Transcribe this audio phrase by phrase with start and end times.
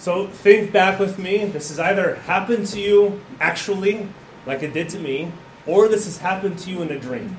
[0.00, 1.44] So think back with me.
[1.44, 4.08] This has either happened to you actually,
[4.46, 5.30] like it did to me,
[5.66, 7.36] or this has happened to you in a dream.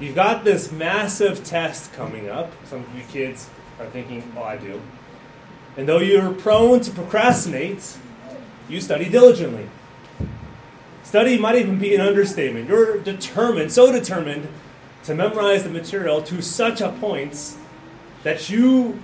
[0.00, 2.52] You've got this massive test coming up.
[2.64, 3.48] Some of you kids
[3.78, 4.82] are thinking, oh, I do.
[5.76, 7.96] And though you're prone to procrastinate,
[8.68, 9.68] you study diligently.
[11.04, 12.68] Study might even be an understatement.
[12.68, 14.48] You're determined, so determined,
[15.04, 17.54] to memorize the material to such a point
[18.24, 19.00] that you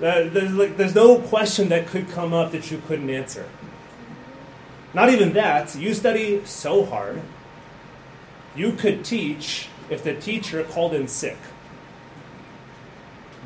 [0.00, 3.46] there's, like, there's no question that could come up that you couldn't answer.
[4.92, 7.20] Not even that, you study so hard,
[8.56, 11.36] you could teach if the teacher called in sick.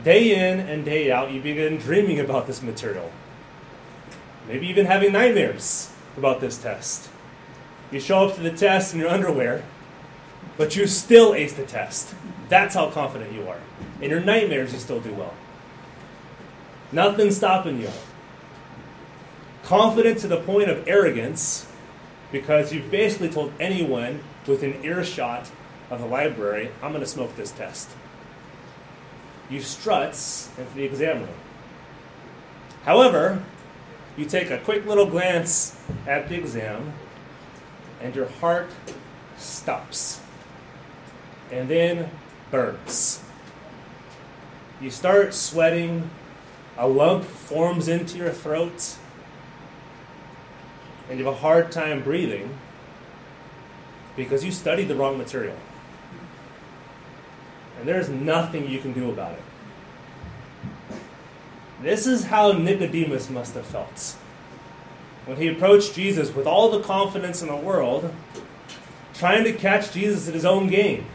[0.02, 3.11] Day in and day out, you begin dreaming about this material.
[4.48, 7.09] Maybe even having nightmares about this test.
[7.91, 9.64] You show up to the test in your underwear,
[10.56, 12.14] but you still ace the test.
[12.48, 13.59] That's how confident you are.
[14.00, 15.34] In your nightmares, you still do well.
[16.93, 17.91] Nothing's stopping you.
[19.62, 21.67] Confident to the point of arrogance
[22.31, 25.50] because you've basically told anyone within earshot
[25.91, 27.91] of the library, I'm going to smoke this test.
[29.48, 31.28] You struts into the exam room.
[32.84, 33.42] However,
[34.17, 36.92] you take a quick little glance at the exam,
[38.01, 38.70] and your heart
[39.36, 40.20] stops
[41.51, 42.11] and then
[42.51, 43.23] burns.
[44.80, 46.11] You start sweating,
[46.77, 48.97] a lump forms into your throat,
[51.08, 52.58] and you have a hard time breathing
[54.17, 55.56] because you studied the wrong material.
[57.78, 59.42] And there's nothing you can do about it.
[61.83, 64.17] This is how Nicodemus must have felt.
[65.27, 68.14] When he approached Jesus with all the confidence in the world,
[69.14, 71.06] trying to catch Jesus at his own game.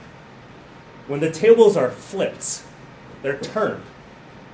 [1.07, 2.63] When the tables are flipped,
[3.21, 3.83] they're turned,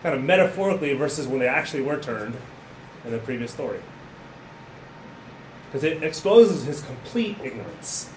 [0.06, 2.36] kind of metaphorically versus when they actually were turned
[3.06, 3.80] in the previous story.
[5.66, 8.08] Because it exposes his complete ignorance.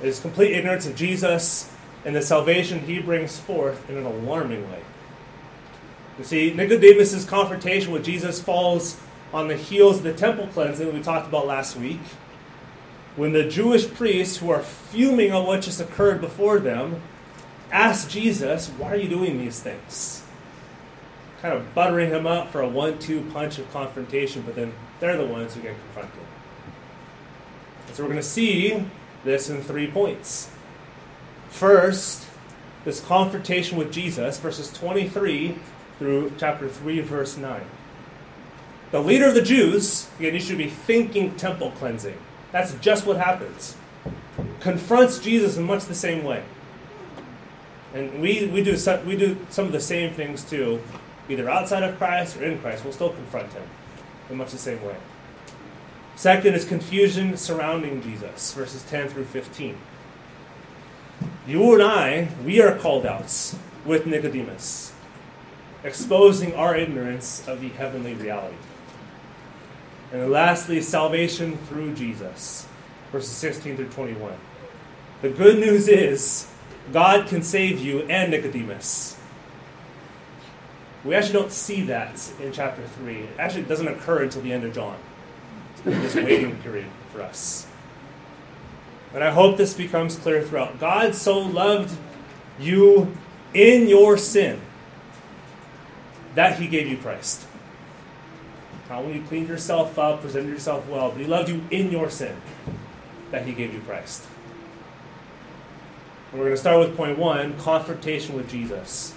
[0.00, 1.70] His complete ignorance of Jesus
[2.06, 4.80] and the salvation he brings forth in an alarming way.
[6.16, 8.98] You see, Nicodemus' confrontation with Jesus falls
[9.34, 12.00] on the heels of the temple cleansing that we talked about last week.
[13.16, 17.02] When the Jewish priests, who are fuming on what just occurred before them,
[17.70, 20.22] ask Jesus, Why are you doing these things?
[21.44, 25.18] Kind of buttering him up for a one two punch of confrontation, but then they're
[25.18, 26.22] the ones who get confronted.
[27.92, 28.86] So we're going to see
[29.24, 30.50] this in three points.
[31.50, 32.26] First,
[32.86, 35.58] this confrontation with Jesus, verses 23
[35.98, 37.60] through chapter 3, verse 9.
[38.90, 42.16] The leader of the Jews, again, you should be thinking temple cleansing.
[42.52, 43.76] That's just what happens.
[44.60, 46.42] Confronts Jesus in much the same way.
[47.92, 50.80] And we, we, do some, we do some of the same things too,
[51.28, 52.84] either outside of Christ or in Christ.
[52.84, 53.62] We'll still confront him
[54.30, 54.96] in much the same way.
[56.16, 59.76] Second is confusion surrounding Jesus, verses 10 through 15.
[61.46, 64.92] You and I, we are called out with Nicodemus,
[65.82, 68.56] exposing our ignorance of the heavenly reality.
[70.12, 72.66] And lastly, salvation through Jesus,
[73.10, 74.32] verses 16 through 21.
[75.22, 76.48] The good news is
[76.92, 79.18] God can save you and Nicodemus.
[81.04, 83.16] We actually don't see that in chapter 3.
[83.16, 84.96] It actually doesn't occur until the end of John.
[85.84, 87.66] It's this waiting period for us.
[89.12, 90.80] And I hope this becomes clear throughout.
[90.80, 91.96] God so loved
[92.58, 93.14] you
[93.52, 94.60] in your sin
[96.34, 97.46] that he gave you Christ.
[98.88, 102.10] Not when you cleaned yourself up, presented yourself well, but he loved you in your
[102.10, 102.36] sin
[103.30, 104.24] that he gave you Christ.
[106.30, 109.14] And we're going to start with point one confrontation with Jesus.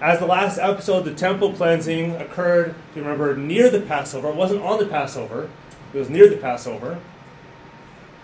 [0.00, 4.30] As the last episode, the temple cleansing occurred, if you remember, near the Passover.
[4.30, 5.50] It wasn't on the Passover,
[5.92, 6.98] it was near the Passover.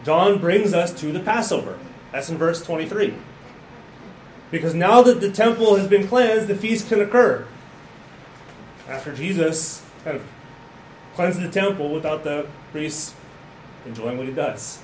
[0.03, 1.79] John brings us to the Passover.
[2.13, 3.15] That's in verse 23.
[4.51, 7.47] Because now that the temple has been cleansed, the feast can occur.
[8.89, 10.25] After Jesus kind of
[11.15, 13.15] cleansed the temple without the priests
[13.85, 14.81] enjoying what he does.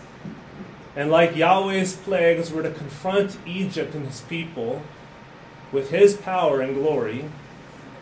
[0.95, 4.83] And like Yahweh's plagues were to confront Egypt and his people
[5.73, 7.25] with his power and glory,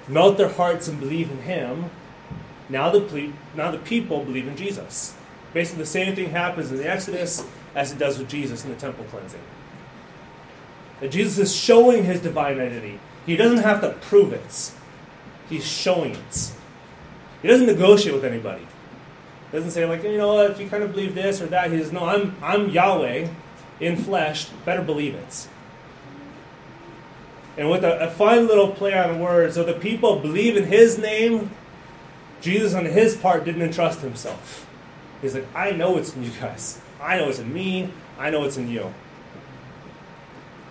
[0.09, 1.91] melt their hearts and believe in him,
[2.69, 5.17] now the, now the people believe in Jesus.
[5.55, 7.45] Basically, the same thing happens in the Exodus
[7.75, 9.41] as it does with Jesus in the temple cleansing.
[11.01, 13.01] That Jesus is showing his divine identity.
[13.27, 14.73] He doesn't have to prove it,
[15.49, 16.53] he's showing it.
[17.43, 18.67] He doesn't negotiate with anybody.
[19.51, 21.79] He doesn't say, like, you know, if you kind of believe this or that, he
[21.79, 23.29] says, no, I'm, I'm Yahweh
[23.81, 25.49] in flesh, better believe it.
[27.57, 31.51] And with a, a little play on words, so the people believe in his name,
[32.41, 34.67] Jesus on his part didn't entrust himself.
[35.21, 36.81] He's like, I know it's in you guys.
[37.01, 37.93] I know it's in me.
[38.19, 38.93] I know it's in you.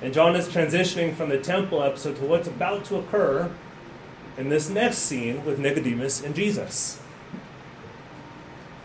[0.02, 3.52] And John is transitioning from the temple episode to what's about to occur
[4.38, 7.00] in this next scene with Nicodemus and Jesus.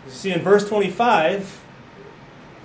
[0.05, 1.63] You see, in verse 25,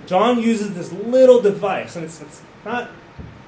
[0.05, 2.91] John uses this little device, and it's, it's not,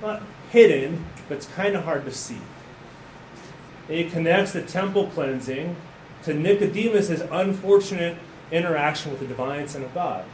[0.01, 2.39] not hidden, but it's kind of hard to see.
[3.89, 5.75] It connects the temple cleansing
[6.23, 8.17] to Nicodemus' unfortunate
[8.51, 10.25] interaction with the divine Son of God.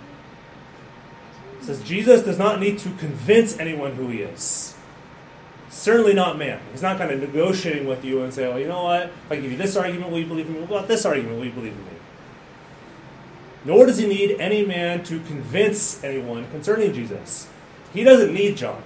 [1.60, 4.76] It says Jesus does not need to convince anyone who he is.
[5.70, 6.60] Certainly not man.
[6.72, 9.04] He's not kind of negotiating with you and say, well, you know what?
[9.04, 10.60] If I give you this argument, will you believe in me?
[10.62, 11.38] What about this argument?
[11.38, 11.92] Will you believe in me?
[13.66, 17.48] Nor does he need any man to convince anyone concerning Jesus.
[17.94, 18.82] He doesn't need John.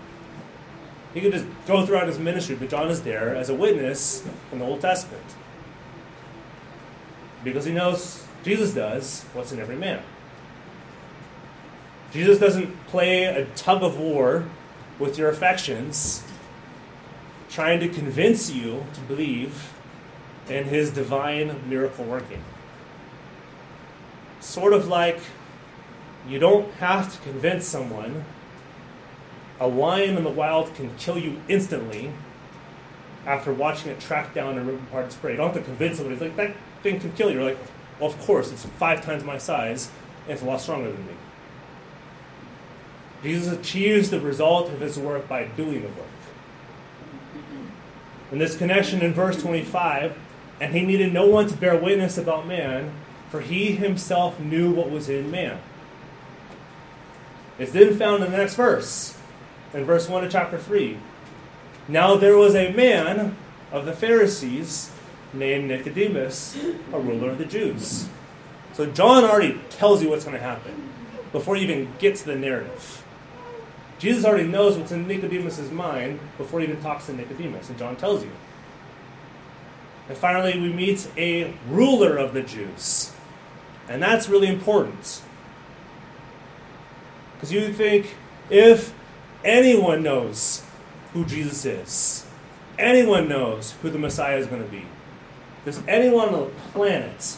[1.13, 4.59] He could just go throughout his ministry, but John is there as a witness in
[4.59, 5.23] the Old Testament.
[7.43, 10.01] Because he knows Jesus does what's in every man.
[12.11, 14.45] Jesus doesn't play a tug of war
[14.99, 16.23] with your affections,
[17.49, 19.73] trying to convince you to believe
[20.49, 22.43] in his divine miracle working.
[24.39, 25.19] Sort of like
[26.27, 28.25] you don't have to convince someone
[29.59, 32.11] a lion in the wild can kill you instantly
[33.25, 35.31] after watching it track down and rip apart its prey.
[35.31, 37.39] You don't have to convince somebody, it's like, that thing can kill you.
[37.39, 37.59] You're like,
[37.99, 39.89] well, of course, it's five times my size,
[40.23, 41.13] and it's a lot stronger than me.
[43.21, 46.07] Jesus achieves the result of his work by doing the work.
[48.31, 50.17] And this connection in verse 25,
[50.59, 52.91] and he needed no one to bear witness about man,
[53.29, 55.61] for he himself knew what was in man.
[57.57, 59.12] It's then found in the next verse,
[59.73, 60.97] in verse 1 of chapter 3.
[61.87, 63.35] Now there was a man
[63.71, 64.91] of the Pharisees
[65.33, 66.57] named Nicodemus,
[66.91, 68.07] a ruler of the Jews.
[68.73, 70.89] So John already tells you what's going to happen
[71.31, 73.03] before you even get to the narrative.
[73.99, 77.95] Jesus already knows what's in Nicodemus' mind before he even talks to Nicodemus, and John
[77.95, 78.31] tells you.
[80.09, 83.13] And finally, we meet a ruler of the Jews.
[83.87, 85.21] And that's really important.
[87.35, 88.15] Because you think
[88.49, 88.93] if
[89.43, 90.63] anyone knows
[91.13, 92.25] who Jesus is,
[92.77, 94.85] anyone knows who the Messiah is going to be,
[95.63, 97.37] there's anyone on the planet,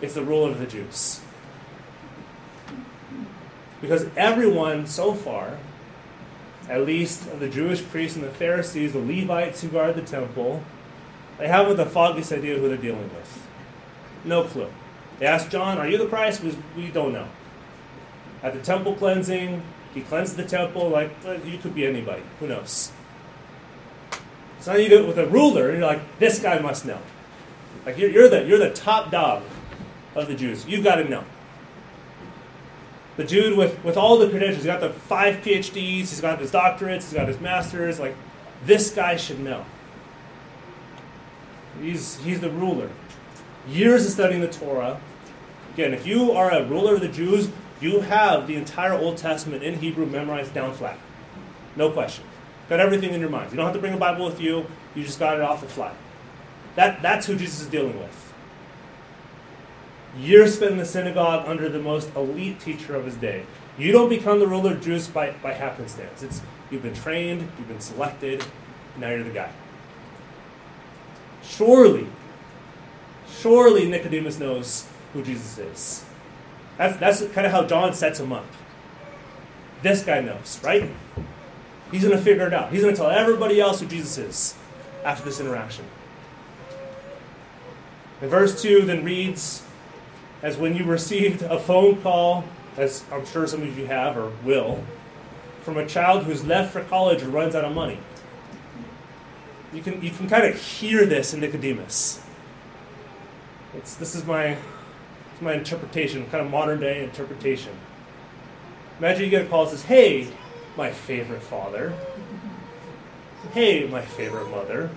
[0.00, 1.20] it's the ruler of the Jews.
[3.80, 5.58] Because everyone so far,
[6.68, 10.62] at least the Jewish priests and the Pharisees, the Levites who guard the temple,
[11.38, 13.48] they haven't the foggiest idea who they're dealing with.
[14.24, 14.70] No clue.
[15.18, 16.42] They ask John, Are you the Christ?
[16.76, 17.28] We don't know.
[18.42, 19.62] At the temple cleansing,
[19.94, 22.22] he cleansed the temple like well, you could be anybody.
[22.38, 22.92] Who knows?
[24.60, 26.98] So now you do it with a ruler, and you're like, this guy must know.
[27.86, 29.42] Like you're, you're the you're the top dog
[30.14, 30.66] of the Jews.
[30.66, 31.24] You've got to know.
[33.16, 36.50] The dude with, with all the credentials, he's got the five PhDs, he's got his
[36.50, 38.14] doctorates, he's got his masters, like
[38.64, 39.64] this guy should know.
[41.80, 42.90] He's he's the ruler.
[43.68, 45.00] Years of studying the Torah.
[45.74, 47.48] Again, if you are a ruler of the Jews,
[47.80, 50.98] you have the entire Old Testament in Hebrew memorized down flat.
[51.76, 52.24] No question.
[52.68, 53.50] Got everything in your mind.
[53.50, 55.66] You don't have to bring a Bible with you, you just got it off the
[55.66, 55.92] fly.
[56.76, 58.32] That, that's who Jesus is dealing with.
[60.18, 63.44] Years spent in the synagogue under the most elite teacher of his day.
[63.78, 66.22] You don't become the ruler of Jews by, by happenstance.
[66.22, 68.44] It's you've been trained, you've been selected,
[68.98, 69.50] now you're the guy.
[71.42, 72.06] Surely,
[73.30, 76.04] surely Nicodemus knows who Jesus is.
[76.80, 78.46] That's, that's kind of how John sets him up.
[79.82, 80.90] This guy knows, right?
[81.92, 82.72] He's going to figure it out.
[82.72, 84.54] He's going to tell everybody else who Jesus is
[85.04, 85.84] after this interaction.
[88.22, 89.62] And verse 2 then reads
[90.42, 92.44] as when you received a phone call,
[92.78, 94.82] as I'm sure some of you have or will,
[95.60, 97.98] from a child who's left for college or runs out of money.
[99.74, 102.22] You can, you can kind of hear this in Nicodemus.
[103.74, 104.56] It's, this is my,
[105.40, 107.72] my interpretation, kind of modern day interpretation.
[108.98, 110.28] Imagine you get a call that says, Hey,
[110.76, 111.94] my favorite father.
[113.52, 114.90] Hey, my favorite mother,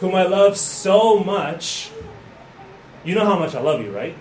[0.00, 1.90] whom I love so much
[3.06, 4.14] you know how much I love you, right?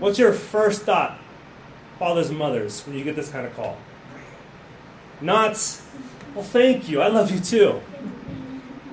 [0.00, 1.16] What's your first thought,
[2.00, 3.78] fathers and mothers, when you get this kind of call?
[5.20, 5.52] Not,
[6.34, 7.80] well, thank you, I love you too.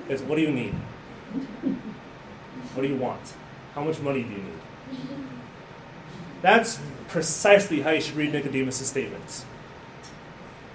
[0.08, 0.74] It's, what do you need?
[2.74, 3.34] What do you want?
[3.76, 5.06] How much money do you need?
[6.42, 9.44] That's precisely how you should read Nicodemus' statements.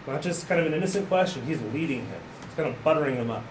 [0.07, 2.21] Not just kind of an innocent question, he's leading him.
[2.45, 3.43] he's kind of buttering him up.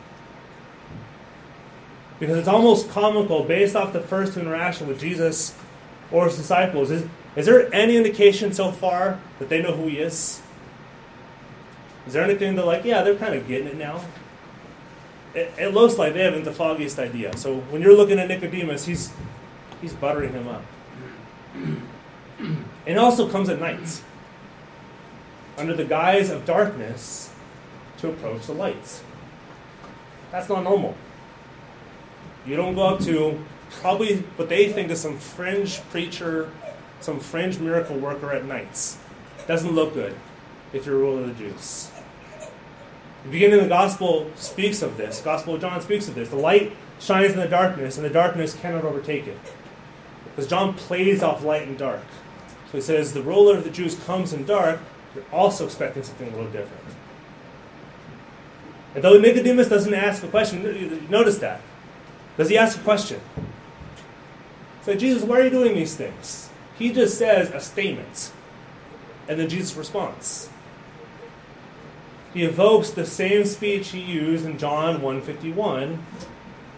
[2.18, 5.56] Because it's almost comical based off the first interaction with Jesus
[6.12, 6.90] or his disciples.
[6.90, 10.42] Is, is there any indication so far that they know who he is?
[12.06, 14.04] Is there anything they're like, yeah, they're kind of getting it now?
[15.34, 17.36] It, it looks like they haven't the foggiest idea.
[17.36, 19.12] So when you're looking at Nicodemus, he's,
[19.80, 20.64] he's buttering him up.
[22.86, 24.02] And also comes at night,
[25.58, 27.32] under the guise of darkness,
[27.98, 29.02] to approach the light.
[30.32, 30.96] That's not normal.
[32.46, 33.38] You don't go up to
[33.70, 36.50] probably what they think is some fringe preacher,
[37.00, 38.98] some fringe miracle worker at nights.
[39.46, 40.14] Doesn't look good
[40.72, 41.90] if you're a ruler of the Jews.
[43.24, 45.18] The beginning of the gospel speaks of this.
[45.18, 46.30] The gospel of John speaks of this.
[46.30, 49.38] The light shines in the darkness, and the darkness cannot overtake it.
[50.24, 52.04] Because John plays off light and dark.
[52.66, 54.80] So he says, the ruler of the Jews comes in dark,
[55.14, 56.84] you're also expecting something a little different.
[58.94, 61.60] And though Nicodemus doesn't ask a question, notice that.
[62.36, 63.20] Does he ask a question?
[64.82, 66.48] Say, Jesus, why are you doing these things?
[66.78, 68.32] He just says a statement.
[69.28, 70.48] And then Jesus responds.
[72.32, 76.04] He evokes the same speech he used in John 151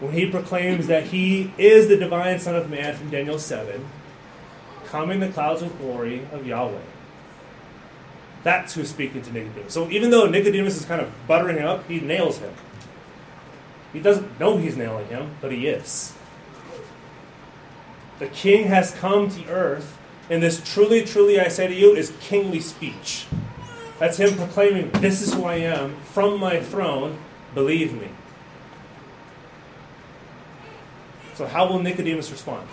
[0.03, 3.87] when he proclaims that he is the divine Son of Man from Daniel 7,
[4.87, 6.81] coming in the clouds with glory of Yahweh.
[8.43, 9.73] That's who's speaking to Nicodemus.
[9.73, 12.53] So even though Nicodemus is kind of buttering him up, he nails him.
[13.93, 16.13] He doesn't know he's nailing him, but he is.
[18.19, 19.97] The king has come to earth,
[20.29, 23.27] and this truly, truly, I say to you, is kingly speech.
[24.01, 27.19] That's him proclaiming, This is who I am, from my throne,
[27.55, 28.09] believe me.
[31.35, 32.69] So, how will Nicodemus respond?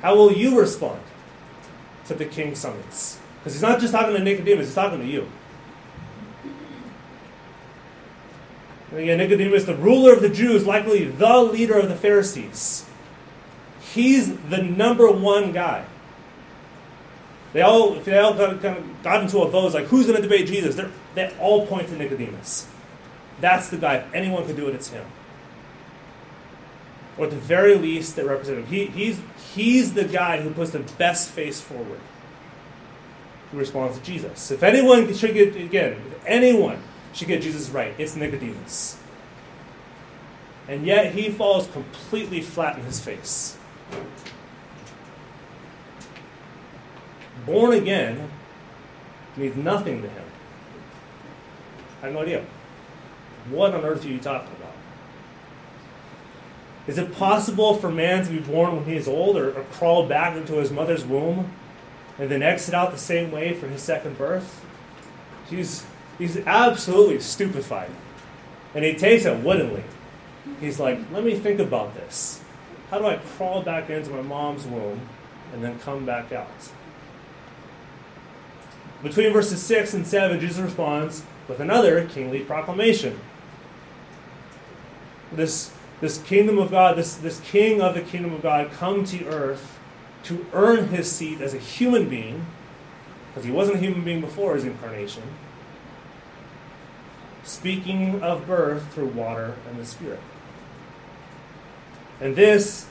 [0.00, 1.00] How will you respond
[2.06, 3.18] to the king's summons?
[3.38, 5.28] Because he's not just talking to Nicodemus, he's talking to you.
[8.90, 12.86] And again, Nicodemus, the ruler of the Jews, likely the leader of the Pharisees.
[13.80, 15.86] He's the number one guy.
[17.52, 20.22] They all, they all got, kind of got into a vote, like who's going to
[20.22, 20.74] debate Jesus?
[20.74, 22.68] They're, they all point to Nicodemus.
[23.40, 23.96] That's the guy.
[23.96, 25.04] If anyone could do it, it's him.
[27.18, 28.66] Or at the very least, they represent him.
[28.66, 29.20] He, he's,
[29.54, 32.00] he's the guy who puts the best face forward.
[33.50, 34.50] Who responds to Jesus.
[34.50, 38.98] If anyone should get again, if anyone should get Jesus right, it's Nicodemus.
[40.68, 43.58] And yet he falls completely flat in his face.
[47.46, 48.30] born again
[49.36, 50.24] means nothing to him.
[52.02, 52.44] I have no idea.
[53.50, 54.74] What on earth are you talking about?
[56.86, 60.06] Is it possible for man to be born when he is old or, or crawl
[60.06, 61.52] back into his mother's womb
[62.18, 64.64] and then exit out the same way for his second birth?
[65.48, 65.86] He's,
[66.18, 67.90] he's absolutely stupefied.
[68.74, 69.84] And he takes it woodenly.
[70.60, 72.40] He's like, let me think about this.
[72.90, 75.00] How do I crawl back into my mom's womb
[75.52, 76.48] and then come back out?
[79.02, 83.18] Between verses 6 and 7, Jesus responds with another kingly proclamation.
[85.32, 85.72] This,
[86.02, 89.78] this kingdom of God, this, this king of the kingdom of God, come to earth
[90.24, 92.44] to earn his seat as a human being,
[93.28, 95.22] because he wasn't a human being before his incarnation,
[97.44, 100.18] speaking of birth through water and the Spirit.
[102.20, 102.88] And this,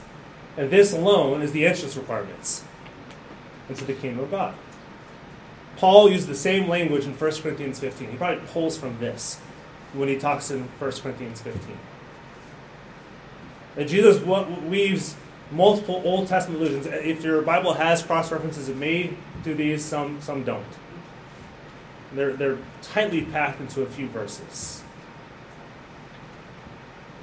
[0.56, 2.63] and this alone is the entrance requirements
[3.68, 4.56] into the kingdom of God.
[5.75, 8.12] Paul used the same language in 1 Corinthians 15.
[8.12, 9.38] He probably pulls from this
[9.91, 11.77] when he talks in 1 Corinthians 15.
[13.78, 15.16] Jesus weaves
[15.51, 16.88] multiple Old Testament allusions.
[16.88, 19.13] Uh, if your Bible has cross references, it may
[19.44, 20.66] do these, some, some don't.
[22.13, 24.84] They're, they're tightly packed into a few verses.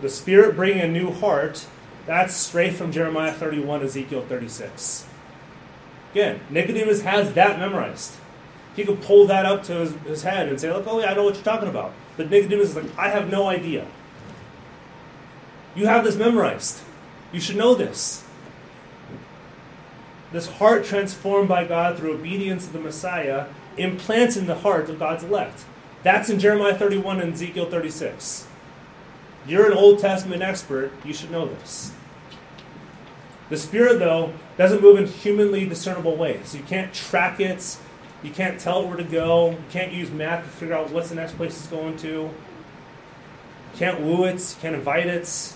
[0.01, 1.67] The Spirit bringing a new heart,
[2.07, 5.07] that's straight from Jeremiah 31, Ezekiel 36.
[6.13, 8.15] Again, Nicodemus has that memorized
[8.79, 11.15] he could pull that up to his, his head and say, Look, oh, yeah, I
[11.15, 11.93] know what you're talking about.
[12.17, 13.89] But Nicodemus is like, I have no idea.
[15.75, 16.81] You have this memorized.
[17.33, 18.25] You should know this.
[20.33, 23.47] This heart transformed by God through obedience to the Messiah
[23.77, 25.65] implants in the heart of God's elect.
[26.03, 28.47] That's in Jeremiah 31 and Ezekiel 36.
[29.47, 31.93] You're an Old Testament expert, you should know this.
[33.49, 36.55] The Spirit, though, doesn't move in humanly discernible ways.
[36.55, 37.79] You can't track it,
[38.23, 39.51] you can't tell where to go.
[39.51, 42.09] You can't use math to figure out what's the next place it's going to.
[42.09, 42.31] You
[43.77, 44.35] can't woo it.
[44.35, 45.55] You can't invite it.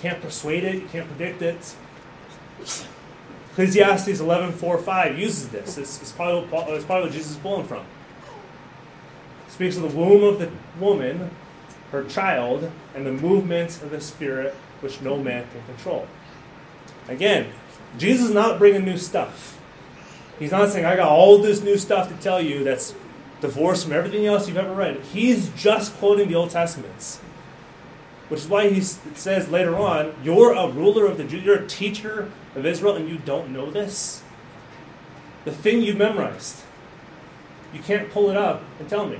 [0.00, 0.76] Can't persuade it.
[0.76, 1.74] You can't predict it.
[3.50, 6.12] Ecclesiastes 11, 4, 5 uses this.
[6.12, 6.42] Probably,
[6.74, 7.84] it's probably what Jesus is pulling from.
[9.60, 11.30] speaks of the womb of the woman,
[11.92, 16.06] her child, and the movements of the Spirit which no man can control.
[17.08, 17.52] Again,
[17.98, 19.60] Jesus is not bringing new stuff.
[20.38, 22.94] He's not saying, I got all this new stuff to tell you that's
[23.42, 24.98] divorced from everything else you've ever read.
[25.12, 27.20] He's just quoting the Old Testaments.
[28.30, 31.66] Which is why he says later on, You're a ruler of the Jews, you're a
[31.66, 34.22] teacher of Israel, and you don't know this?
[35.44, 36.62] The thing you memorized.
[37.74, 39.18] You can't pull it up and tell me.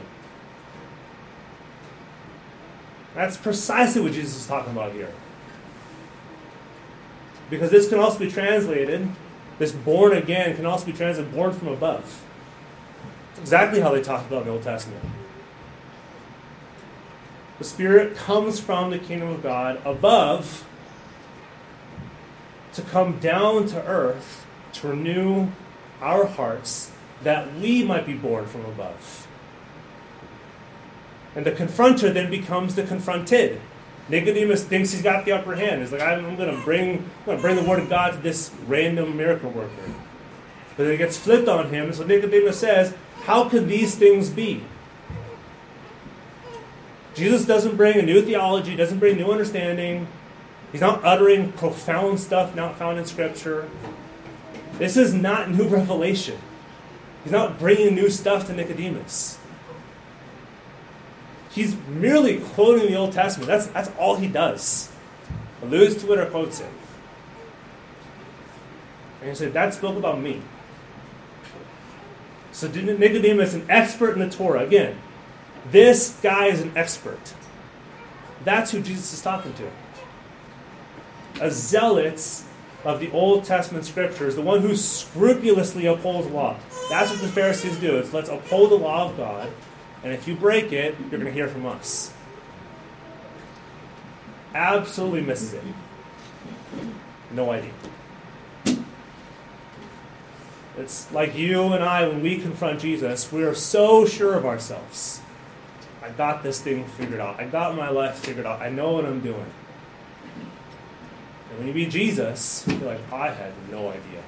[3.16, 5.12] That's precisely what Jesus is talking about here.
[7.50, 9.08] Because this can also be translated,
[9.58, 12.22] this born again can also be translated born from above.
[13.32, 15.04] It's exactly how they talk about in the Old Testament.
[17.60, 20.66] The Spirit comes from the kingdom of God above
[22.72, 25.48] to come down to earth to renew
[26.00, 26.90] our hearts
[27.22, 29.28] that we might be born from above.
[31.36, 33.60] And the confronter then becomes the confronted.
[34.08, 35.82] Nicodemus thinks he's got the upper hand.
[35.82, 38.18] He's like, I'm going to bring, I'm going to bring the word of God to
[38.20, 39.92] this random miracle worker.
[40.78, 41.92] But it gets flipped on him.
[41.92, 44.64] So Nicodemus says, How can these things be?
[47.14, 50.06] Jesus doesn't bring a new theology, doesn't bring new understanding.
[50.72, 53.68] He's not uttering profound stuff not found in Scripture.
[54.78, 56.38] This is not new revelation.
[57.24, 59.38] He's not bringing new stuff to Nicodemus.
[61.50, 63.48] He's merely quoting the Old Testament.
[63.48, 64.90] That's, that's all he does.
[65.62, 66.70] Alludes to it or quotes it.
[69.20, 70.40] And he said, that spoke about me.
[72.52, 74.96] So did Nicodemus, an expert in the Torah, again,
[75.70, 77.34] this guy is an expert.
[78.44, 79.70] That's who Jesus is talking to.
[81.40, 82.42] A zealot
[82.84, 86.56] of the Old Testament scriptures, the one who scrupulously upholds law.
[86.88, 87.98] That's what the Pharisees do.
[87.98, 89.50] It's let's uphold the law of God
[90.02, 92.12] and if you break it, you're going to hear from us.
[94.54, 95.62] Absolutely misses it.
[97.32, 97.72] No idea.
[100.78, 105.20] It's like you and I, when we confront Jesus, we are so sure of ourselves.
[106.10, 107.38] I got this thing figured out.
[107.38, 108.60] I got my life figured out.
[108.60, 109.46] I know what I'm doing.
[111.50, 114.22] And when you meet Jesus, you're like, I had no idea.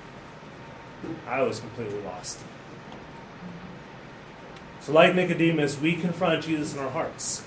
[1.26, 2.38] I was completely lost.
[4.80, 7.40] So, like Nicodemus, we confront Jesus in our hearts.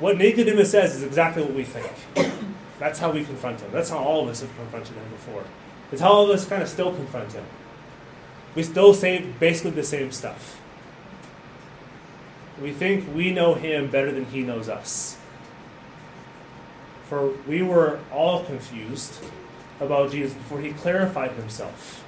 [0.00, 1.92] What Nicodemus says is exactly what we think.
[2.78, 3.70] That's how we confront him.
[3.72, 5.44] That's how all of us have confronted him before.
[5.90, 7.44] It's how all of us kind of still confront him.
[8.54, 10.61] We still say basically the same stuff.
[12.62, 15.18] We think we know him better than he knows us.
[17.08, 19.14] For we were all confused
[19.80, 22.04] about Jesus before he clarified himself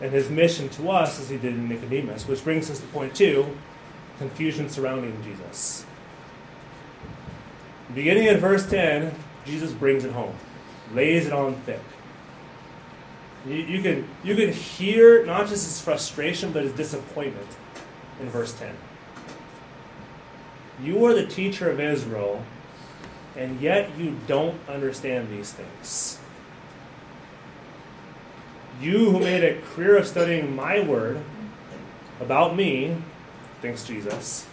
[0.00, 3.14] and his mission to us as he did in Nicodemus, which brings us to point
[3.14, 3.46] two
[4.18, 5.86] confusion surrounding Jesus.
[7.94, 10.34] Beginning in verse 10, Jesus brings it home,
[10.94, 11.80] lays it on thick.
[13.46, 17.48] You, you, can, you can hear not just his frustration, but his disappointment
[18.20, 18.74] in verse 10.
[20.82, 22.44] You are the teacher of Israel,
[23.36, 26.18] and yet you don't understand these things.
[28.80, 31.20] You who made a career of studying my word
[32.18, 32.96] about me,
[33.60, 34.46] thanks Jesus,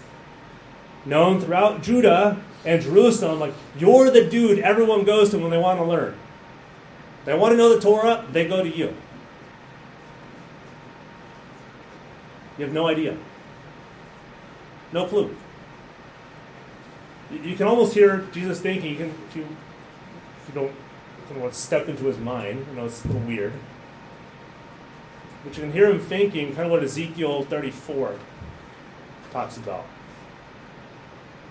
[1.06, 5.80] known throughout Judah and Jerusalem, like you're the dude everyone goes to when they want
[5.80, 6.16] to learn.
[7.24, 8.94] They want to know the Torah, they go to you.
[12.58, 13.16] You have no idea.
[14.92, 15.36] No clue.
[17.32, 20.72] You can almost hear Jesus thinking, you can, if you, if you don't
[21.30, 23.54] you know, step into his mind, you know, it's a little weird.
[25.44, 28.16] But you can hear him thinking kind of what Ezekiel 34
[29.32, 29.86] talks about.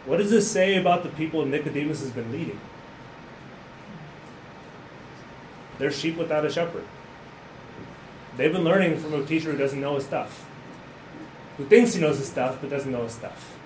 [0.06, 2.60] What does this say about the people Nicodemus has been leading?
[5.78, 6.84] They're sheep without a shepherd.
[8.36, 10.46] They've been learning from a teacher who doesn't know his stuff,
[11.56, 13.56] who thinks he knows his stuff but doesn't know his stuff.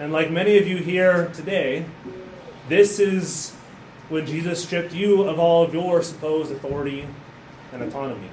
[0.00, 1.84] And like many of you here today,
[2.70, 3.50] this is
[4.08, 7.06] when Jesus stripped you of all of your supposed authority
[7.70, 8.30] and autonomy.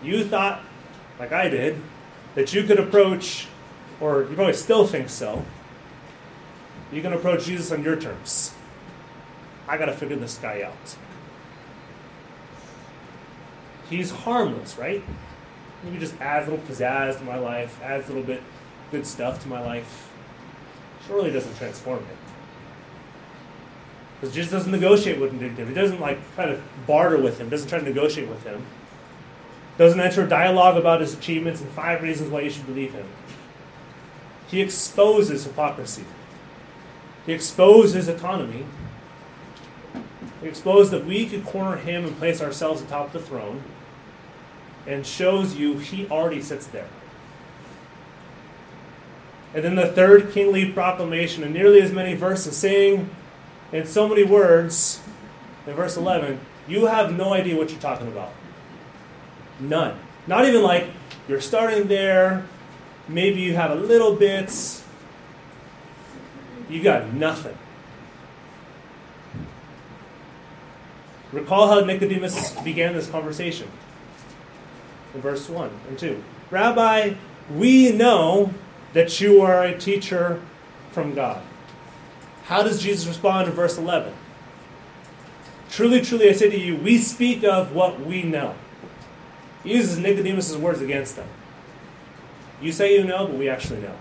[0.00, 0.62] You thought,
[1.18, 1.82] like I did,
[2.36, 3.48] that you could approach,
[4.00, 5.44] or you probably still think so,
[6.92, 8.54] you can approach Jesus on your terms.
[9.66, 10.96] I got to figure this guy out.
[13.88, 15.02] He's harmless, right?
[15.82, 18.40] Maybe just adds a little pizzazz to my life, adds a little bit
[18.90, 20.10] good stuff to my life.
[21.06, 22.16] Surely doesn't transform it.
[24.20, 25.68] Because Jesus doesn't negotiate with him.
[25.68, 27.48] He doesn't like try to barter with him.
[27.48, 28.66] Doesn't try to negotiate with him.
[29.78, 33.06] Doesn't enter a dialogue about his achievements and five reasons why you should believe him.
[34.48, 36.04] He exposes hypocrisy.
[37.24, 38.66] He exposes autonomy.
[40.42, 43.62] He exposed that we could corner him and place ourselves atop the throne,
[44.86, 46.88] and shows you he already sits there.
[49.54, 53.10] And then the third kingly proclamation, in nearly as many verses, saying
[53.72, 55.02] in so many words,
[55.66, 58.32] in verse 11, you have no idea what you're talking about.
[59.58, 59.98] None.
[60.26, 60.86] Not even like
[61.28, 62.46] you're starting there,
[63.08, 64.82] maybe you have a little bit,
[66.68, 67.56] you got nothing.
[71.32, 73.68] Recall how Nicodemus began this conversation
[75.14, 76.22] in verse 1 and 2.
[76.50, 77.14] Rabbi,
[77.54, 78.52] we know
[78.92, 80.42] that you are a teacher
[80.92, 81.42] from God.
[82.44, 84.12] How does Jesus respond in verse 11?
[85.70, 88.54] Truly, truly, I say to you, we speak of what we know.
[89.62, 91.28] He uses Nicodemus' words against them.
[92.60, 93.94] You say you know, but we actually know.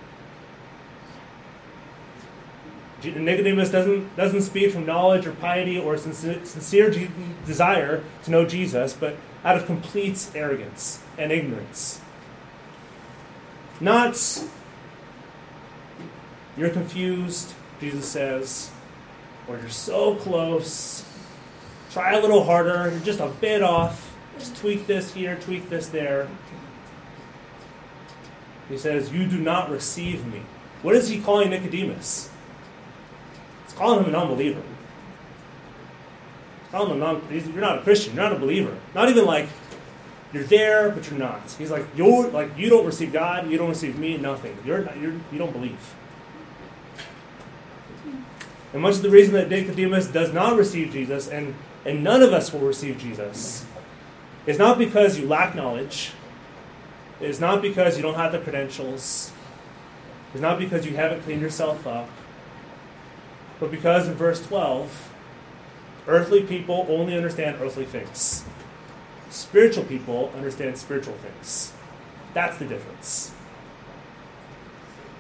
[3.04, 7.10] Nicodemus doesn't, doesn't speak from knowledge or piety or sincere, sincere
[7.46, 12.02] desire to know Jesus, but out of complete arrogance and ignorance.
[13.80, 14.44] Not,
[16.58, 18.72] you're confused, Jesus says,
[19.48, 21.06] or you're so close,
[21.92, 25.88] try a little harder, you're just a bit off, just tweak this here, tweak this
[25.88, 26.28] there.
[28.70, 30.44] He says, You do not receive me.
[30.82, 32.30] What is he calling Nicodemus?
[33.66, 34.62] He's calling him an unbeliever.
[36.62, 38.78] He's calling him non, you're not a Christian, you're not a believer.
[38.94, 39.50] Not even like
[40.32, 41.42] you're there, but you're not.
[41.58, 44.56] He's like, you're like you don't receive God, you don't receive me, nothing.
[44.64, 45.96] You're not, you're you don't believe.
[48.74, 51.56] And much of the reason that Nicodemus does not receive Jesus, and,
[51.86, 53.66] and none of us will receive Jesus,
[54.46, 56.12] is not because you lack knowledge,
[57.20, 59.32] it is not because you don't have the credentials.
[60.34, 62.08] It's not because you haven't cleaned yourself up.
[63.60, 65.12] But because in verse 12,
[66.08, 68.46] earthly people only understand earthly things.
[69.30, 71.74] Spiritual people understand spiritual things.
[72.34, 73.34] That's the difference.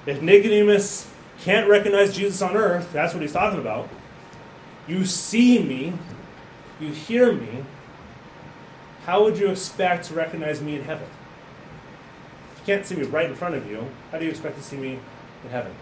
[0.05, 1.11] If Nicodemus
[1.43, 3.89] can't recognize Jesus on earth, that's what he's talking about.
[4.87, 5.93] You see me,
[6.79, 7.63] you hear me,
[9.05, 11.07] how would you expect to recognize me in heaven?
[12.53, 14.63] If you can't see me right in front of you, how do you expect to
[14.63, 14.99] see me
[15.43, 15.73] in heaven?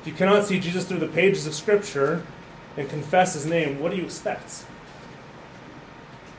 [0.00, 2.24] If you cannot see Jesus through the pages of Scripture
[2.76, 4.64] and confess his name, what do you expect?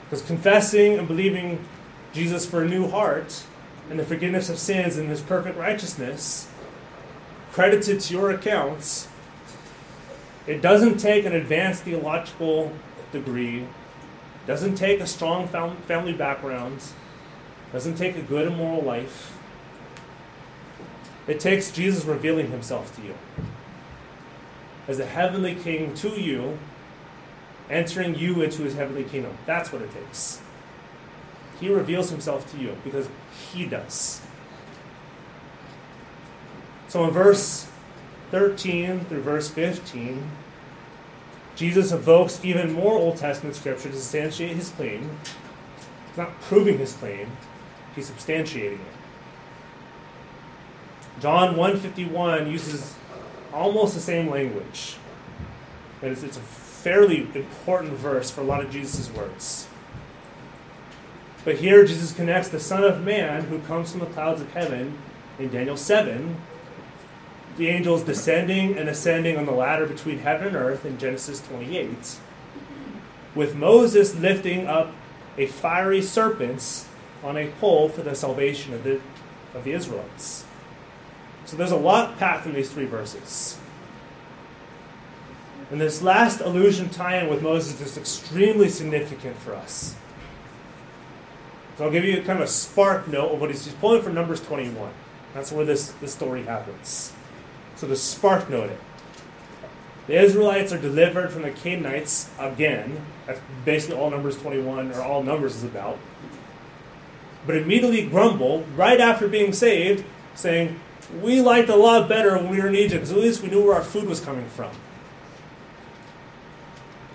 [0.04, 1.64] Because confessing and believing
[2.14, 3.44] Jesus for a new heart
[3.90, 6.48] and the forgiveness of sins and his perfect righteousness
[7.60, 9.10] credited to your accounts,
[10.48, 12.72] it doesn't take an advanced theological
[13.12, 13.68] degree,
[14.48, 16.82] doesn't take a strong family background,
[17.74, 19.38] doesn't take a good and moral life.
[21.28, 23.16] It takes Jesus revealing himself to you
[24.88, 26.58] as a heavenly king to you,
[27.70, 29.38] entering you into his heavenly kingdom.
[29.46, 30.40] That's what it takes.
[31.60, 33.10] He reveals himself to you because
[33.52, 34.22] he does.
[36.90, 37.68] So in verse
[38.32, 40.30] 13 through verse 15,
[41.56, 45.18] Jesus evokes even more Old Testament scripture to substantiate his claim.
[46.08, 47.32] He's not proving his claim,
[47.96, 48.80] He's substantiating it.
[51.20, 52.96] John 151 uses
[53.54, 54.96] almost the same language.
[56.02, 59.68] And it's, it's a fairly important verse for a lot of Jesus' words.
[61.44, 64.98] But here Jesus connects the Son of Man who comes from the clouds of heaven
[65.38, 66.38] in Daniel 7,
[67.60, 72.16] the angels descending and ascending on the ladder between heaven and earth in Genesis 28,
[73.36, 74.94] with Moses lifting up
[75.38, 76.86] a fiery serpent
[77.22, 79.02] on a pole for the salvation of the,
[79.54, 80.46] of the Israelites.
[81.44, 83.58] So there's a lot packed in these three verses.
[85.70, 89.96] And this last allusion tie in with Moses is extremely significant for us.
[91.78, 94.14] So I'll give you kind of a spark note of what he's, he's pulling from
[94.14, 94.92] Numbers 21.
[95.34, 97.14] That's where this, this story happens.
[97.80, 98.80] So to spark note it.
[100.08, 103.06] The Israelites are delivered from the Canaanites again.
[103.26, 105.98] That's basically all Numbers 21 or all Numbers is about
[107.46, 110.80] but immediately grumble right after being saved, saying,
[111.22, 113.66] We liked a lot better when we were in Egypt, because at least we knew
[113.66, 114.72] where our food was coming from.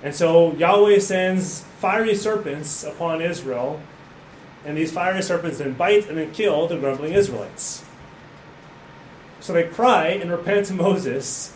[0.03, 3.81] And so Yahweh sends fiery serpents upon Israel,
[4.65, 7.85] and these fiery serpents then bite and then kill the grumbling Israelites.
[9.45, 11.55] So they cry and repent to Moses,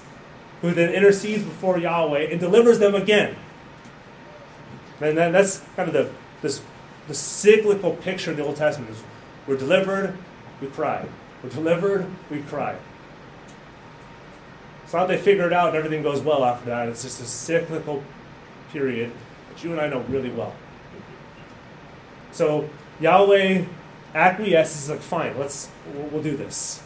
[0.61, 3.35] who then intercedes before Yahweh and delivers them again.
[5.01, 6.11] And then that's kind of the
[6.43, 6.61] this
[7.07, 9.03] the cyclical picture in the Old Testament is
[9.47, 10.15] we're delivered,
[10.61, 11.09] we cry.
[11.43, 12.77] We're delivered, we cry.
[14.85, 16.91] It's not they figure it out and everything goes well after that.
[16.91, 18.03] It's just a cyclical
[18.71, 19.13] period
[19.49, 20.55] that you and I know really well.
[22.33, 22.69] So
[23.01, 23.65] Yahweh
[24.15, 26.83] acquiesces like, fine, let's we'll, we'll do this.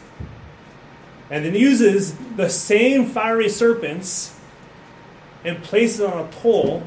[1.33, 4.39] And then uses the same fiery serpents
[5.47, 6.83] and places it on a pole,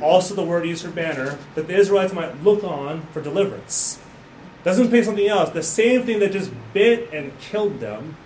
[0.00, 4.00] also the word used for banner, that the Israelites might look on for deliverance.
[4.64, 5.50] Doesn't pay something else.
[5.50, 8.16] The same thing that just bit and killed them,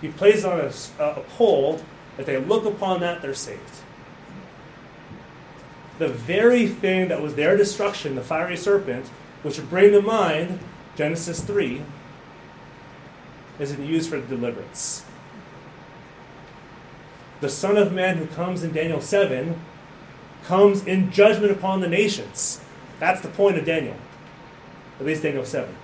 [0.00, 1.80] he places on a, a pole
[2.16, 3.60] that they look upon that, they're saved.
[5.98, 9.06] The very thing that was their destruction, the fiery serpent,
[9.42, 10.60] which would bring to mind
[10.94, 11.82] Genesis 3,
[13.58, 15.04] is it used for deliverance.
[17.40, 19.60] The Son of Man who comes in Daniel 7
[20.44, 22.60] comes in judgment upon the nations.
[22.98, 23.96] That's the point of Daniel,
[24.98, 25.74] at least Daniel 7.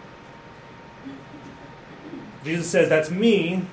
[2.45, 3.65] Jesus says, That's me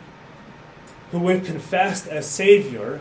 [1.12, 3.00] who, when confessed as Savior,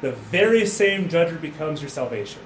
[0.00, 2.42] the very same judger becomes your salvation.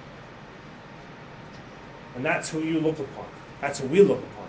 [2.15, 3.27] And that's who you look upon.
[3.61, 4.42] That's who we look upon.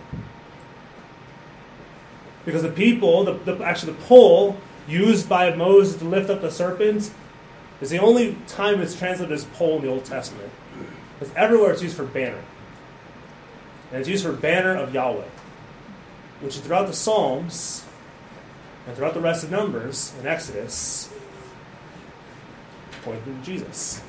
[2.46, 6.52] Because the people, the, the, actually the pole used by Moses to lift up the
[6.52, 7.12] serpents,
[7.82, 10.52] is the only time it's translated as pole in the Old Testament.
[11.20, 12.42] Because everywhere it's used for banner.
[13.92, 15.28] And it's used for banner of Yahweh.
[16.42, 17.86] Which is throughout the Psalms
[18.88, 21.10] and throughout the rest of Numbers and Exodus,
[23.04, 24.02] pointing to Jesus.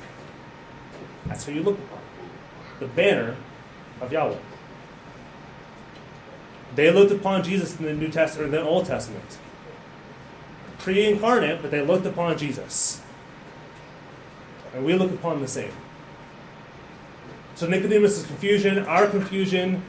[1.25, 1.99] That's who you look upon.
[2.79, 3.35] The banner
[4.01, 4.37] of Yahweh.
[6.75, 9.37] They looked upon Jesus in the New Testament or the Old Testament.
[10.79, 13.01] Pre-incarnate, but they looked upon Jesus.
[14.73, 15.71] And we look upon the same.
[17.55, 19.83] So Nicodemus' confusion, our confusion,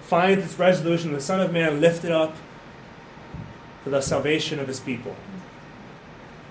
[0.00, 1.12] finds its resolution.
[1.12, 2.34] The Son of Man lifted up
[3.84, 5.14] for the salvation of his people.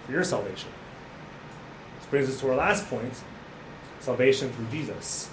[0.05, 0.69] For your salvation.
[1.97, 3.13] This brings us to our last point
[3.99, 5.29] salvation through Jesus.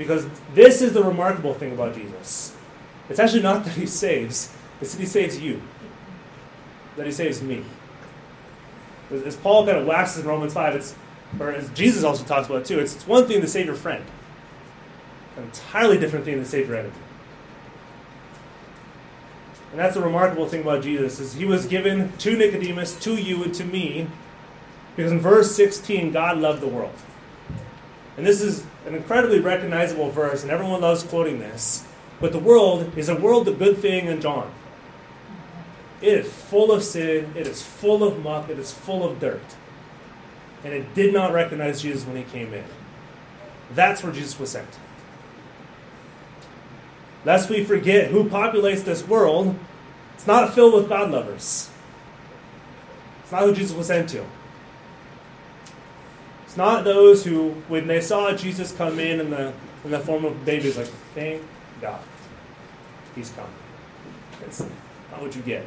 [0.00, 2.56] Because this is the remarkable thing about Jesus.
[3.10, 5.60] It's actually not that he saves, it's that he saves you,
[6.96, 7.62] that he saves me.
[9.10, 10.94] As Paul kind of waxes in Romans 5, it's,
[11.38, 13.74] or as Jesus also talks about it too, it's, it's one thing to save your
[13.74, 14.02] friend,
[15.36, 16.94] an entirely different thing to save your enemy.
[19.72, 23.44] And that's the remarkable thing about Jesus is he was given to Nicodemus, to you,
[23.44, 24.06] and to me,
[24.96, 26.94] because in verse 16, God loved the world.
[28.20, 31.86] And this is an incredibly recognizable verse, and everyone loves quoting this.
[32.20, 34.52] But the world is a world of good thing in John.
[36.02, 39.40] It is full of sin, it is full of muck, it is full of dirt.
[40.62, 42.66] And it did not recognize Jesus when he came in.
[43.74, 44.68] That's where Jesus was sent.
[47.24, 49.58] Lest we forget who populates this world,
[50.12, 51.70] it's not filled with God lovers.
[53.22, 54.26] It's not who Jesus was sent to.
[56.50, 59.52] It's not those who, when they saw Jesus come in in the,
[59.84, 61.40] in the form of babies, like, thank
[61.80, 62.00] God,
[63.14, 63.46] he's come.
[64.44, 65.64] It's not what you get.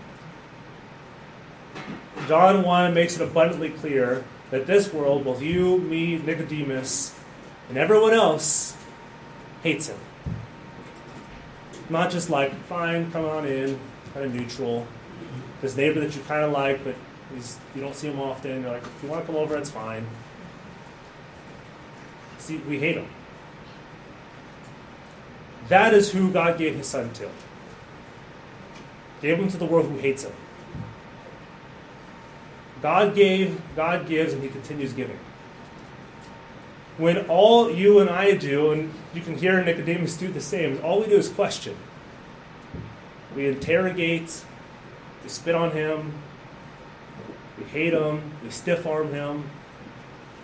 [2.27, 7.15] John 1 makes it abundantly clear that this world, both you, me, Nicodemus,
[7.69, 8.75] and everyone else,
[9.61, 9.99] hates him.
[11.89, 13.79] Not just like, fine, come on in,
[14.13, 14.85] kind of neutral.
[15.61, 16.95] This neighbor that you kind of like, but
[17.73, 18.63] you don't see him often.
[18.63, 20.05] You're like, if you want to come over, it's fine.
[22.43, 23.07] See, we hate him.
[25.69, 27.29] That is who God gave his son to.
[29.21, 30.33] Gave him to the world who hates him.
[32.81, 35.17] God gave, God gives, and he continues giving.
[36.97, 40.99] When all you and I do, and you can hear Nicodemus do the same, all
[40.99, 41.77] we do is question.
[43.37, 44.43] We interrogate,
[45.23, 46.11] we spit on him,
[47.57, 49.49] we hate him, we stiff arm him,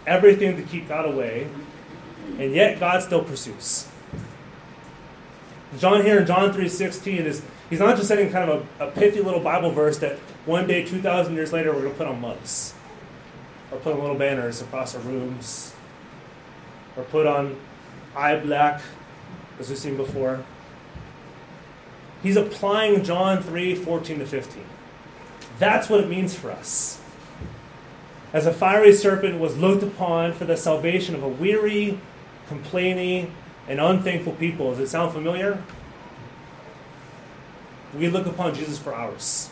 [0.08, 1.50] everything to keep God away,
[2.38, 3.88] and yet God still pursues.
[5.78, 9.22] John here in John 3.16 is he's not just setting kind of a, a pithy
[9.22, 12.74] little Bible verse that one day, 2,000 years later, we're going to put on mugs.
[13.72, 15.74] Or put on little banners across our rooms.
[16.98, 17.56] Or put on
[18.16, 18.82] eye black,
[19.60, 20.44] as we've seen before.
[22.24, 24.64] He's applying John 3 14 to 15.
[25.60, 27.00] That's what it means for us.
[28.34, 32.00] As a fiery serpent was looked upon for the salvation of a weary,
[32.50, 33.34] complaining,
[33.70, 34.72] and unthankful people.
[34.72, 35.64] Does it sound familiar?
[37.98, 39.50] We look upon Jesus for ours.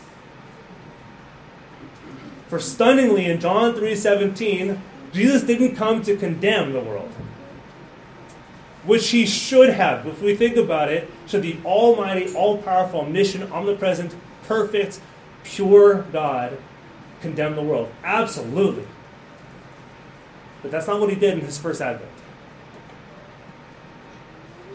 [2.48, 4.80] For stunningly in John 3:17,
[5.12, 7.10] Jesus didn't come to condemn the world.
[8.84, 13.52] which he should have, if we think about it, should the almighty, all powerful, omniscient,
[13.52, 14.14] omnipresent,
[14.46, 15.00] perfect,
[15.44, 16.56] pure God
[17.20, 17.90] condemn the world?
[18.02, 18.86] Absolutely.
[20.62, 22.10] But that's not what he did in his first advent.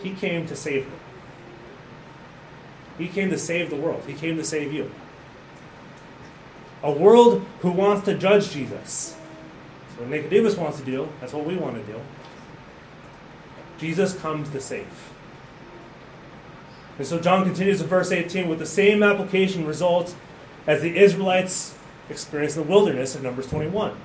[0.04, 1.00] He came to save them.
[2.98, 4.04] He came to save the world.
[4.06, 4.92] He came to save you.
[6.84, 9.16] A world who wants to judge Jesus.
[9.96, 12.00] So what Nicodemus wants to do, that's what we want to do.
[13.80, 14.88] Jesus comes to save.
[16.98, 20.14] And so John continues in verse 18 with the same application result
[20.68, 21.76] as the Israelites
[22.10, 23.96] experienced in the wilderness in Numbers 21.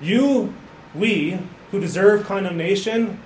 [0.00, 0.54] You,
[0.94, 1.38] we,
[1.70, 3.20] who deserve condemnation,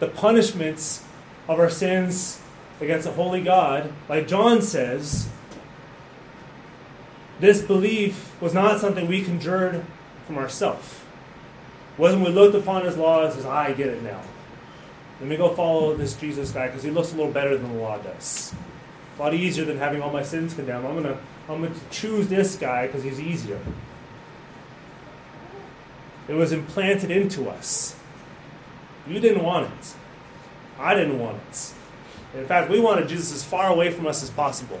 [0.00, 1.04] the punishments
[1.46, 2.40] of our sins
[2.80, 5.28] against a holy God, like John says,
[7.38, 9.84] this belief was not something we conjured
[10.26, 11.00] from ourselves.
[11.96, 14.20] Wasn't we looked upon his law and says, I get it now.
[15.20, 17.78] Let me go follow this Jesus guy because he looks a little better than the
[17.78, 18.54] law does.
[19.18, 20.86] A lot easier than having all my sins condemned.
[20.86, 23.60] I'm gonna I'm gonna choose this guy because he's easier.
[26.26, 27.99] It was implanted into us.
[29.10, 29.94] You didn't want it.
[30.78, 31.74] I didn't want it.
[32.38, 34.80] In fact, we wanted Jesus as far away from us as possible.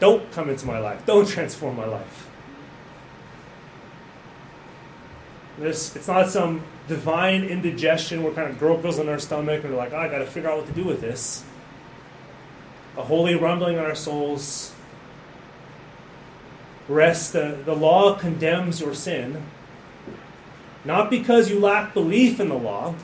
[0.00, 1.06] Don't come into my life.
[1.06, 2.28] Don't transform my life.
[5.58, 9.78] This, it's not some divine indigestion where kind of gurgles in our stomach and we're
[9.78, 11.44] like, oh, I got to figure out what to do with this.
[12.96, 14.74] A holy rumbling in our souls.
[16.88, 19.44] Rest, the, the law condemns your sin.
[20.84, 22.94] Not because you lack belief in the law.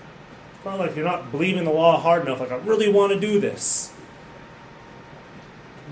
[0.67, 3.39] Not like you're not believing the law hard enough, like, I really want to do
[3.39, 3.95] this.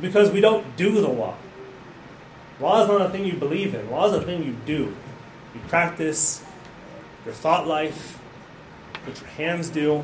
[0.00, 1.36] Because we don't do the law.
[2.58, 4.96] Law is not a thing you believe in, law is a thing you do.
[5.54, 6.44] You practice,
[7.24, 8.18] your thought life,
[9.04, 10.02] what your hands do,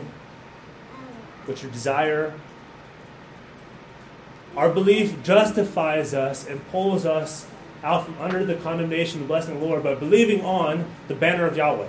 [1.47, 2.33] what you desire.
[4.57, 7.45] Our belief justifies us and pulls us
[7.83, 11.57] out from under the condemnation blessing of the Lord by believing on the banner of
[11.57, 11.89] Yahweh,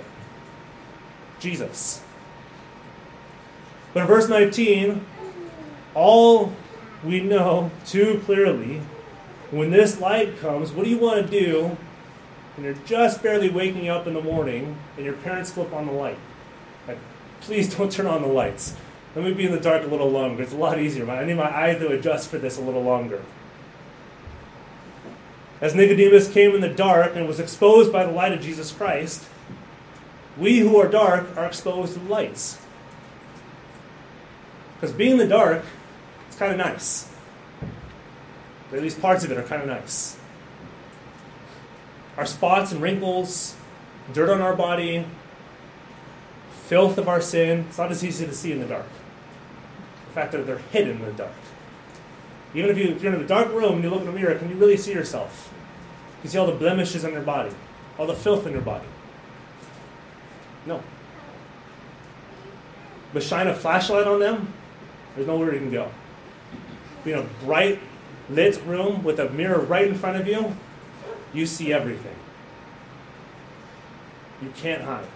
[1.38, 2.02] Jesus.
[3.92, 5.04] But in verse 19,
[5.94, 6.52] all
[7.04, 8.80] we know too clearly
[9.50, 11.76] when this light comes, what do you want to do
[12.56, 15.92] and you're just barely waking up in the morning and your parents flip on the
[15.92, 16.18] light.
[16.86, 16.98] Like,
[17.40, 18.76] please don't turn on the lights.
[19.14, 20.42] Let me be in the dark a little longer.
[20.42, 21.08] It's a lot easier.
[21.10, 23.22] I need my eyes to adjust for this a little longer.
[25.60, 29.24] As Nicodemus came in the dark and was exposed by the light of Jesus Christ,
[30.36, 32.58] we who are dark are exposed to lights.
[34.82, 35.64] Because being in the dark,
[36.26, 37.08] it's kind of nice.
[38.72, 40.16] at least parts of it are kind of nice
[42.16, 43.56] our spots and wrinkles,
[44.12, 45.06] dirt on our body,
[46.66, 47.66] filth of our sin.
[47.68, 48.86] It's not as easy to see in the dark.
[50.08, 51.32] The fact that they're hidden in the dark.
[52.54, 54.34] Even if, you, if you're in a dark room and you look in the mirror,
[54.34, 55.52] can you really see yourself?
[56.22, 57.54] You see all the blemishes on your body,
[57.98, 58.86] all the filth in your body.
[60.66, 60.82] No.
[63.14, 64.52] But shine a flashlight on them,
[65.14, 65.90] there's nowhere you can go.
[67.04, 67.80] Be in a bright
[68.28, 70.56] lit room with a mirror right in front of you,
[71.32, 72.16] you see everything.
[74.40, 75.06] You can't hide.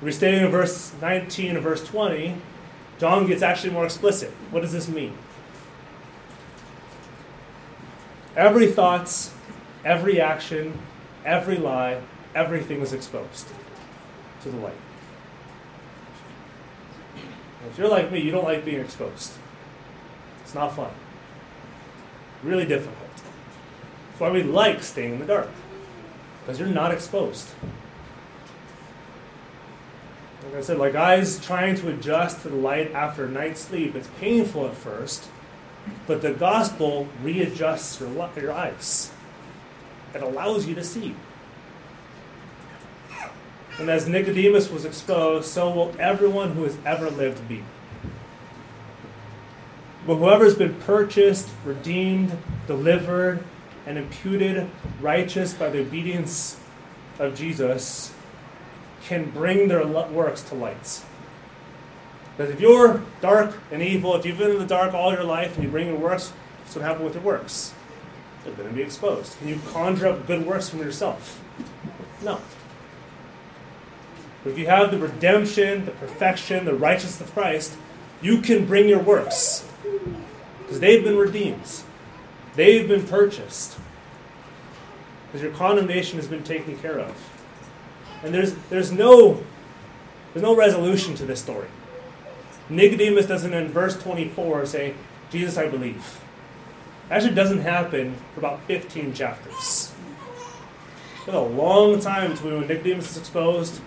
[0.00, 2.36] We Restating in verse 19 and verse 20,
[2.98, 4.30] John gets actually more explicit.
[4.50, 5.16] What does this mean?
[8.36, 9.30] Every thought,
[9.84, 10.78] every action,
[11.24, 12.02] every lie,
[12.34, 13.46] everything is exposed
[14.42, 14.74] to the light.
[17.66, 19.32] If you're like me, you don't like being exposed.
[20.42, 20.90] It's not fun.
[22.42, 22.96] Really difficult.
[23.14, 25.50] That's why we like staying in the dark,
[26.40, 27.48] because you're not exposed.
[30.44, 33.96] Like I said, like eyes trying to adjust to the light after a night's sleep,
[33.96, 35.28] it's painful at first,
[36.06, 39.10] but the gospel readjusts your, your eyes.
[40.14, 41.14] It allows you to see.
[43.78, 47.62] And as Nicodemus was exposed, so will everyone who has ever lived be.
[50.06, 53.42] But whoever's been purchased, redeemed, delivered,
[53.86, 54.68] and imputed
[55.00, 56.58] righteous by the obedience
[57.18, 58.14] of Jesus
[59.04, 61.02] can bring their works to light.
[62.36, 65.54] Because if you're dark and evil, if you've been in the dark all your life
[65.54, 67.72] and you bring your works, what's going to happen with your works?
[68.44, 69.38] They're going to be exposed.
[69.38, 71.42] Can you conjure up good works from yourself?
[72.22, 72.40] No.
[74.46, 77.76] But if you have the redemption, the perfection, the righteousness of Christ,
[78.22, 79.68] you can bring your works.
[80.60, 81.82] Because they've been redeemed.
[82.54, 83.76] They've been purchased.
[85.26, 87.16] Because your condemnation has been taken care of.
[88.22, 89.42] And there's, there's no
[90.32, 91.66] There's no resolution to this story.
[92.68, 94.94] Nicodemus doesn't in verse 24 say,
[95.28, 96.20] Jesus, I believe.
[97.10, 99.92] Actually, doesn't happen for about 15 chapters.
[101.16, 103.80] It's a long time between when Nicodemus is exposed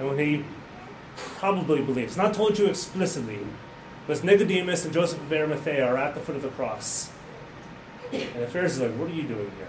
[0.00, 0.44] and when he
[1.36, 2.16] probably believes.
[2.16, 3.38] Not told you explicitly,
[4.06, 7.10] but Nicodemus and Joseph of Arimathea are at the foot of the cross.
[8.10, 9.68] And the Pharisees are like, What are you doing here?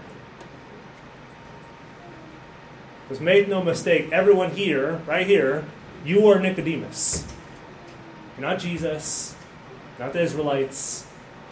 [3.02, 5.66] Because make no mistake, everyone here, right here,
[6.02, 7.30] you are Nicodemus.
[8.38, 9.36] You're not Jesus,
[9.98, 11.06] not the Israelites.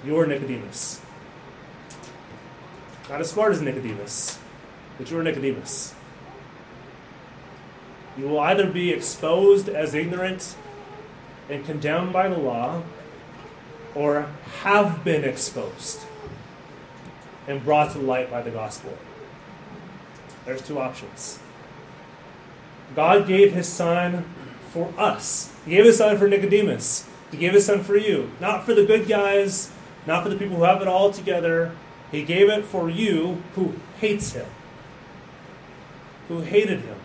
[0.07, 1.03] You are Nicodemus.
[3.11, 4.39] Not as smart as Nicodemus,
[4.97, 5.95] but you are Nicodemus.
[8.17, 10.57] You will either be exposed as ignorant
[11.49, 12.83] and condemned by the law,
[13.95, 14.29] or
[14.63, 16.01] have been exposed
[17.49, 18.97] and brought to light by the gospel.
[20.45, 21.41] There's two options.
[22.95, 24.25] God gave his son
[24.71, 25.53] for us.
[25.65, 27.09] He gave his son for Nicodemus.
[27.31, 28.31] He gave his son for you.
[28.41, 29.71] Not for the good guys,
[30.07, 31.73] not for the people who have it all together.
[32.11, 34.47] He gave it for you who hates him,
[36.29, 36.97] who hated him,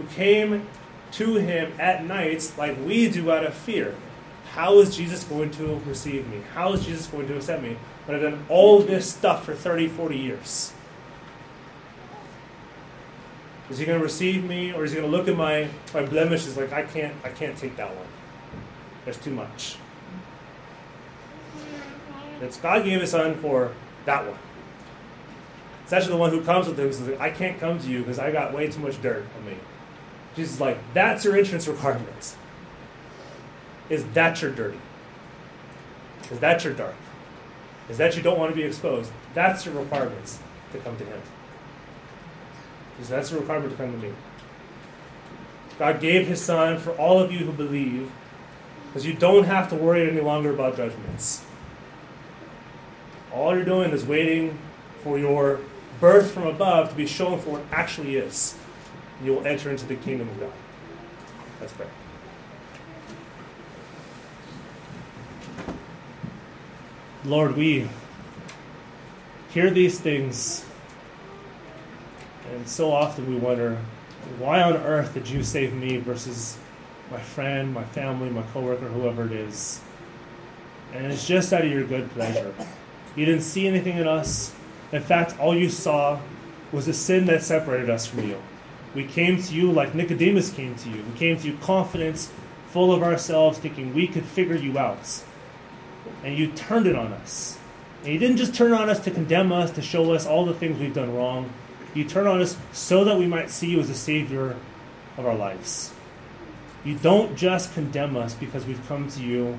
[0.00, 0.66] who came
[1.12, 3.94] to him at nights like we do out of fear.
[4.52, 6.42] How is Jesus going to receive me?
[6.54, 9.88] How is Jesus going to accept me when I've done all this stuff for 30,
[9.88, 10.72] 40 years?
[13.68, 16.04] Is he going to receive me or is he going to look at my, my
[16.04, 18.06] blemishes like I can't I can't take that one.
[19.04, 19.76] There's too much.
[22.40, 23.72] It's God gave his son for
[24.06, 24.38] that one.
[25.84, 28.18] It's actually the one who comes with him says, I can't come to you because
[28.18, 29.56] I got way too much dirt on me.
[30.36, 32.36] Jesus is like, that's your entrance requirements.
[33.88, 34.78] Is that your dirty?
[36.30, 36.94] Is that your dark?
[37.88, 39.10] Is that you don't want to be exposed?
[39.34, 40.38] That's your requirements
[40.72, 41.20] to come to him.
[42.92, 44.12] Because that's the requirement to come to me.
[45.78, 48.12] God gave his son for all of you who believe,
[48.86, 51.44] because you don't have to worry any longer about judgments.
[53.32, 54.58] All you're doing is waiting
[55.02, 55.60] for your
[55.98, 58.56] birth from above to be shown for what actually is.
[59.22, 60.52] You will enter into the kingdom of God.
[61.60, 61.86] Let's pray.
[67.24, 67.88] Lord, we
[69.50, 70.64] hear these things,
[72.50, 73.76] and so often we wonder,
[74.38, 76.56] why on earth did you save me versus
[77.10, 79.82] my friend, my family, my coworker, whoever it is?
[80.94, 82.54] And it's just out of your good pleasure.
[83.16, 84.54] You didn't see anything in us.
[84.92, 86.20] In fact, all you saw
[86.72, 88.40] was the sin that separated us from you.
[88.94, 91.02] We came to you like Nicodemus came to you.
[91.02, 92.32] We came to you confidence,
[92.68, 95.22] full of ourselves, thinking we could figure you out.
[96.24, 97.58] And you turned it on us.
[98.04, 100.54] And you didn't just turn on us to condemn us, to show us all the
[100.54, 101.52] things we've done wrong.
[101.94, 104.56] You turned on us so that we might see you as the Savior
[105.16, 105.92] of our lives.
[106.84, 109.58] You don't just condemn us because we've come to you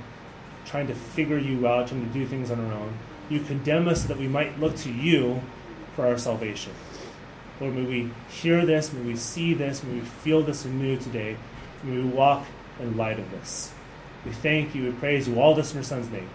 [0.66, 2.94] trying to figure you out, trying to do things on our own.
[3.30, 5.42] You condemn us so that we might look to you
[5.96, 6.74] for our salvation.
[7.62, 11.38] Lord, may we hear this, may we see this, may we feel this anew today,
[11.84, 12.44] may we walk
[12.80, 13.72] in light of this.
[14.26, 16.28] We thank you, we praise you, all this in your Son's name.